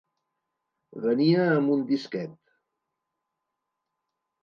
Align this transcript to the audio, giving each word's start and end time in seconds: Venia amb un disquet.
Venia 1.03 1.45
amb 1.59 1.75
un 1.75 1.85
disquet. 1.93 2.35